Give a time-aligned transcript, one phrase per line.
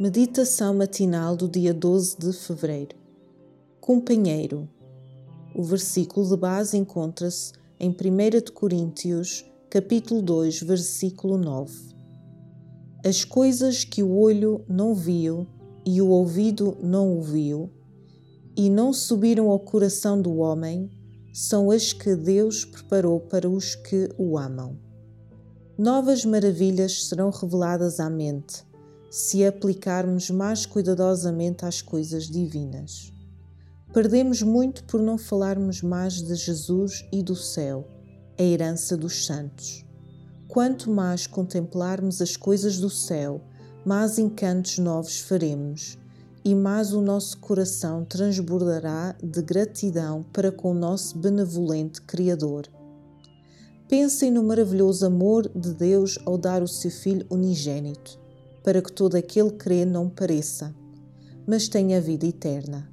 [0.00, 2.94] Meditação matinal do dia 12 de fevereiro.
[3.80, 4.68] Companheiro.
[5.52, 11.96] O versículo de base encontra-se em 1 Coríntios, capítulo 2, versículo 9.
[13.04, 15.48] As coisas que o olho não viu
[15.84, 17.68] e o ouvido não ouviu
[18.56, 20.88] e não subiram ao coração do homem,
[21.34, 24.78] são as que Deus preparou para os que o amam.
[25.76, 28.67] Novas maravilhas serão reveladas à mente
[29.10, 33.12] se aplicarmos mais cuidadosamente às coisas divinas.
[33.92, 37.88] Perdemos muito por não falarmos mais de Jesus e do céu,
[38.38, 39.84] a herança dos santos.
[40.46, 43.40] Quanto mais contemplarmos as coisas do céu,
[43.84, 45.98] mais encantos novos faremos
[46.44, 52.66] e mais o nosso coração transbordará de gratidão para com o nosso benevolente Criador.
[53.88, 58.27] Pensem no maravilhoso amor de Deus ao dar o seu Filho unigênito
[58.68, 60.74] para que todo aquele que crê não pereça,
[61.46, 62.86] mas tenha vida eterna.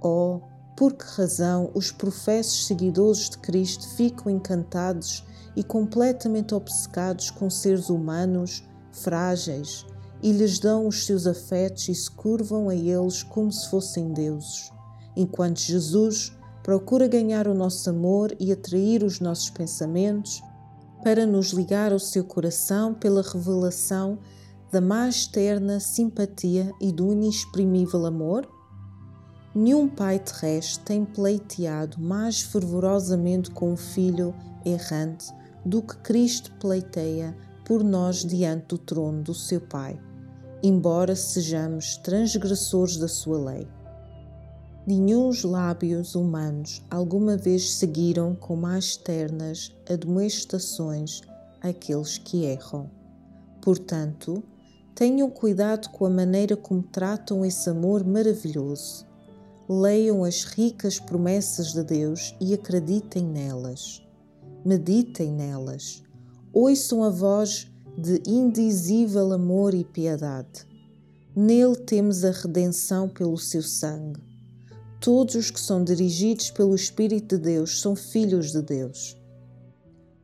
[0.00, 0.38] Oh,
[0.76, 5.24] por que razão os professos seguidores de Cristo ficam encantados
[5.56, 9.84] e completamente obcecados com seres humanos frágeis
[10.22, 14.70] e lhes dão os seus afetos e se curvam a eles como se fossem deuses,
[15.16, 20.40] enquanto Jesus procura ganhar o nosso amor e atrair os nossos pensamentos
[21.02, 24.20] para nos ligar ao seu coração pela revelação
[24.74, 28.44] da mais terna simpatia e do inexprimível amor?
[29.54, 34.34] Nenhum pai terrestre tem pleiteado mais fervorosamente com o filho
[34.66, 35.32] errante
[35.64, 39.96] do que Cristo pleiteia por nós diante do trono do seu Pai,
[40.60, 43.68] embora sejamos transgressores da sua lei.
[44.84, 51.20] Nenhuns lábios humanos alguma vez seguiram com mais ternas admoestações
[51.62, 52.90] aqueles que erram.
[53.62, 54.42] Portanto,
[54.94, 59.04] Tenham cuidado com a maneira como tratam esse amor maravilhoso.
[59.68, 64.00] Leiam as ricas promessas de Deus e acreditem nelas.
[64.64, 66.02] Meditem nelas.
[66.52, 67.66] Ouçam a voz
[67.98, 70.64] de indizível amor e piedade.
[71.34, 74.20] Nele temos a redenção pelo seu sangue.
[75.00, 79.16] Todos os que são dirigidos pelo Espírito de Deus são filhos de Deus.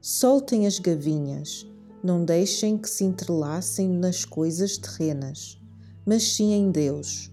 [0.01, 1.67] Soltem as gavinhas
[2.03, 5.59] não deixem que se entrelacem nas coisas terrenas,
[6.05, 7.31] mas sim em Deus.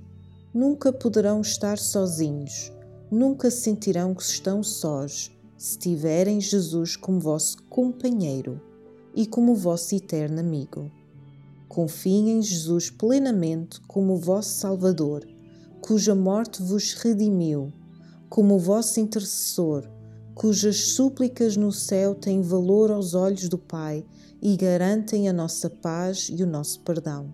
[0.54, 2.72] Nunca poderão estar sozinhos,
[3.10, 8.62] nunca sentirão que estão sós, se tiverem Jesus como vosso companheiro
[9.16, 10.92] e como vosso eterno amigo.
[11.68, 15.28] Confiem em Jesus plenamente como vosso Salvador,
[15.82, 17.72] cuja morte vos redimiu,
[18.30, 19.88] como vosso intercessor,
[20.38, 24.06] cujas súplicas no céu têm valor aos olhos do Pai
[24.40, 27.34] e garantem a nossa paz e o nosso perdão.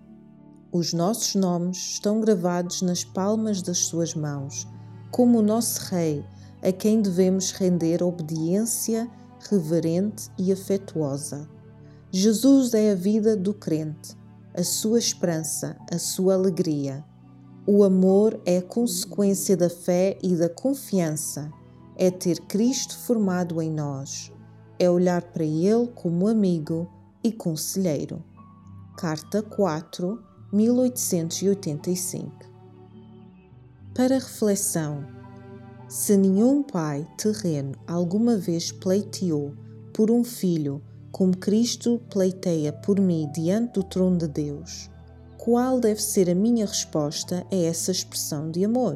[0.72, 4.66] Os nossos nomes estão gravados nas palmas das suas mãos,
[5.12, 6.24] como o nosso Rei,
[6.62, 9.12] a quem devemos render obediência
[9.50, 11.46] reverente e afetuosa.
[12.10, 14.18] Jesus é a vida do crente,
[14.54, 17.04] a sua esperança, a sua alegria.
[17.68, 21.52] O amor é a consequência da fé e da confiança,
[21.98, 24.34] é ter Cristo formado em nós
[24.80, 26.90] é olhar para ele como amigo
[27.24, 28.24] e conselheiro.
[28.98, 30.22] Carta 4,
[30.52, 32.32] 1885.
[33.94, 35.06] Para reflexão:
[35.88, 39.54] se nenhum pai terreno alguma vez pleiteou
[39.94, 44.90] por um filho como Cristo pleiteia por mim diante do trono de Deus,
[45.38, 48.96] qual deve ser a minha resposta a essa expressão de amor?